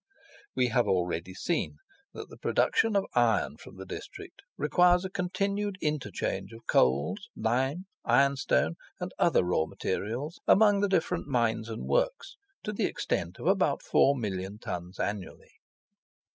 [0.55, 1.75] We have already seen
[2.13, 7.85] that the production of iron of the district requires a continued interchange of coals, lime,
[8.03, 13.45] ironstone, and other raw materials among the different mines and works, to the extent of
[13.45, 15.51] about 4,000,000 tons annually.